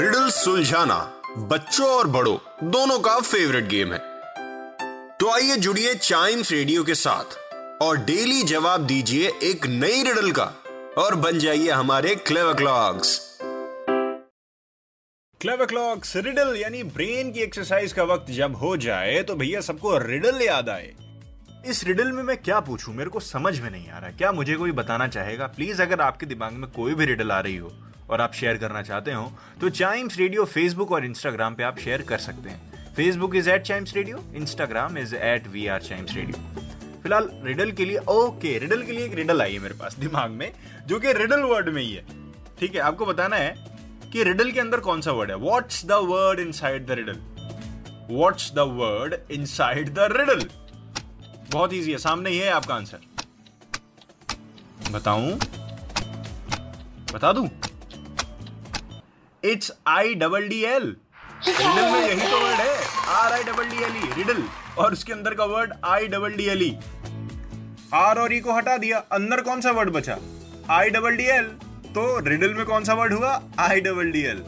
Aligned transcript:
Riddle 0.00 0.28
सुलझाना 0.30 0.96
बच्चों 1.38 1.86
और 1.88 2.06
बड़ों, 2.06 2.36
दोनों 2.70 2.98
का 2.98 3.18
फेवरेट 3.20 3.64
गेम 3.64 3.92
है। 3.92 3.98
तो 5.20 5.30
आइए 5.30 5.56
जुड़िए 5.56 5.94
चाइम्स 5.94 6.52
रेडियो 6.52 6.84
के 6.84 6.94
साथ 6.94 7.36
और 7.82 7.96
डेली 7.96 8.42
जवाब 8.42 8.86
दीजिए 8.86 9.32
एक 9.42 9.66
नई 9.66 10.02
रिडल 10.02 10.30
का 10.30 10.44
और 10.98 11.14
बन 11.14 11.38
जाइए 11.38 11.70
हमारे 11.70 12.14
क्लेव 12.14 12.52
क्लॉक्स 12.54 13.18
क्लेवर 15.40 15.66
क्लॉक्स 15.66 16.16
रिडल 16.16 16.56
यानी 16.56 16.82
ब्रेन 16.82 17.32
की 17.32 17.40
एक्सरसाइज 17.40 17.92
का 17.92 18.04
वक्त 18.04 18.30
जब 18.30 18.56
हो 18.56 18.76
जाए 18.76 19.22
तो 19.22 19.34
भैया 19.34 19.60
सबको 19.60 19.98
रिडल 19.98 20.42
याद 20.42 20.68
आए। 20.68 20.94
इस 21.66 21.84
रिडल 21.84 22.12
में 22.12 22.22
मैं 22.22 22.36
क्या 22.36 22.60
पूछूँ? 22.60 22.94
मेरे 22.94 23.10
को 23.10 23.20
समझ 23.20 23.58
में 23.60 23.70
नहीं 23.70 23.90
आ 23.90 23.98
रहा 23.98 24.10
क्या 24.10 24.32
मुझे 24.32 24.54
कोई 24.54 24.72
बताना 24.72 25.08
चाहेगा? 25.08 25.46
प्लीज़ 25.46 25.82
अगर 25.82 26.00
आपके 26.00 26.26
दिमाग 26.26 26.52
में 26.52 26.70
कोई 26.70 26.94
भी 26.94 27.04
रिडल 27.04 27.30
आ 27.30 27.40
रही 27.40 27.56
हो 27.56 27.72
और 28.10 28.20
आप 28.20 28.34
शेयर 28.34 28.56
करना 28.58 28.82
चाहते 28.82 29.12
हो 29.12 29.32
तो 29.60 29.68
चाइम्स 29.70 30.18
रेडियो 30.18 30.44
फेसबुक 30.46 30.92
और 30.92 31.04
इंस्टाग्राम 31.04 31.54
पे 31.54 31.62
आप 31.62 31.78
शेयर 31.78 32.02
कर 32.02 32.18
सकते 32.18 32.48
हैं। 32.48 32.92
Facebook 32.96 33.36
is 33.36 33.50
at 33.50 33.62
Chimes 33.62 33.94
radio 33.96 34.24
Instagram 34.36 34.98
is 34.98 35.14
at 35.16 35.46
we 35.48 35.66
are 35.66 35.82
Chimes 35.82 36.14
radio 36.14 36.62
फ़िलहाल 37.02 37.30
रिडल 37.44 37.70
के 37.72 37.84
लिए 37.84 37.98
ओके 38.10 38.58
रिडल 38.58 38.82
के 38.82 38.92
लिए 38.92 39.04
एक 39.04 39.14
रिडल 39.14 39.42
आई 39.42 39.52
है 39.52 39.58
मेरे 39.58 39.74
पास, 39.74 39.96
दिमाग 39.98 40.30
में, 40.30 40.52
जो 40.86 40.98
कि 41.00 41.12
रिडल 41.12 41.42
वर्ड 41.42 41.68
में 41.68 41.82
ही 41.82 41.92
है। 41.92 42.04
ठीक 42.60 42.74
है, 42.74 42.80
आपको 42.80 43.06
बताना 43.06 43.36
है 43.36 43.54
कि 44.12 44.22
रिडल 44.24 44.50
के 44.50 44.60
अंदर 44.60 44.80
कौन 44.80 45.00
सा 45.00 45.12
वर्ड 45.12 45.30
है? 45.30 45.36
What's 45.38 45.84
the 45.86 45.92
word 46.04 46.40
inside 46.52 46.86
the 46.86 46.90
riddle 47.00 47.20
what's 48.10 48.50
the 48.54 48.58
word 48.72 49.14
inside 49.46 49.94
the 49.94 50.08
riddle 50.12 50.48
बहुत 51.52 51.74
ईजी 51.74 51.92
है, 51.92 51.98
सामने 51.98 52.30
ही 52.30 52.38
है 52.38 52.50
आपका 52.50 52.74
आंसर 52.74 52.98
बताऊँ? 54.92 55.32
बता 57.14 57.32
दूँ? 57.32 57.48
It's 59.44 59.72
I 59.88 60.14
double 60.14 60.48
D 60.48 60.62
L 60.64 60.82
riddle 61.46 61.90
में 61.92 62.00
यही 62.00 62.28
तो 62.30 62.38
वर्ड 62.38 62.60
है. 62.60 62.74
R 63.08 63.32
I 63.32 63.42
double 63.42 63.68
D 63.68 63.82
L 63.84 63.96
E 63.96 64.12
riddle 64.16 64.42
और 64.78 64.92
उसके 64.92 65.12
अंदर 65.12 65.34
का 65.34 65.44
word 65.44 65.72
I 65.84 66.08
double 66.08 66.34
D 66.36 66.46
L 66.50 66.62
E 66.62 66.76
R 67.94 68.18
और 68.18 68.32
ई 68.34 68.40
को 68.40 68.56
हटा 68.56 68.76
दिया, 68.76 68.98
अंदर 69.12 69.40
कौन 69.42 69.60
सा 69.60 69.70
वर्ड 69.70 69.90
बचा? 69.90 70.18
आई 70.70 70.90
डबल 70.90 71.16
डी 71.16 71.24
एल 71.26 71.44
तो 71.94 72.18
रिडल 72.26 72.54
में 72.54 72.64
कौन 72.66 72.84
सा 72.84 72.94
वर्ड 72.94 73.12
हुआ? 73.12 73.40
आई 73.58 73.80
डबल 73.80 74.10
डी 74.10 74.22
एल 74.22 74.44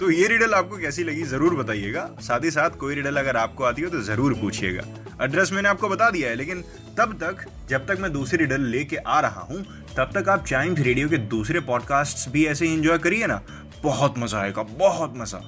तो 0.00 0.10
ये 0.10 0.26
रिडल 0.28 0.54
आपको 0.54 0.78
कैसी 0.78 1.02
लगी, 1.04 1.22
ज़रूर 1.24 1.54
बताइएगा. 1.54 2.08
साथ 2.20 2.44
ही 2.44 2.50
साथ 2.50 2.78
कोई 2.78 2.94
रिडल 2.94 3.16
अगर 3.16 3.36
आपको 3.36 3.64
आती 3.64 3.82
हो 3.82 3.90
तो 3.90 4.00
ज़रूर 4.02 4.34
पूछिएगा. 4.40 4.82
एड्रेस 5.24 5.52
मैंने 5.52 5.68
आपको 5.68 5.88
बता 5.88 6.10
दिया 6.10 6.28
है, 6.28 6.34
लेकिन 6.36 6.62
तब 6.98 7.12
तक, 7.22 7.44
जब 7.68 7.86
तक 7.86 7.98
मैं 8.00 8.12
दूसरी 8.12 8.38
रिडल 8.38 8.60
लेके 8.70 8.96
आ 8.96 9.20
रहा 9.20 9.40
हूँ, 9.40 9.62
तब 9.96 10.10
तक 10.14 10.28
आप 10.28 10.46
चाइम्स 10.46 10.80
रेडियो 10.80 11.08
के 11.08 11.18
दूसरे 11.34 11.60
पॉडकास्ट्स 11.60 12.28
भी 12.28 12.44
ऐसे 12.46 12.66
ही 12.66 12.74
एंजॉय 12.74 12.98
करिए 12.98 13.26
ना. 13.26 13.40
बहुत 13.82 14.18
मज़ा 14.18 14.40
आएगा 14.40 14.62
बहुत 14.62 15.16
मज़ा। 15.16 15.38